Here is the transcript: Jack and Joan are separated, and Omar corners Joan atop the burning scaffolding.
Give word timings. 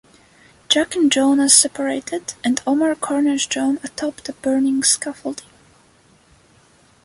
Jack 0.67 0.95
and 0.95 1.11
Joan 1.11 1.39
are 1.39 1.47
separated, 1.47 2.33
and 2.43 2.59
Omar 2.65 2.95
corners 2.95 3.45
Joan 3.45 3.79
atop 3.83 4.21
the 4.21 4.33
burning 4.33 4.81
scaffolding. 4.83 5.45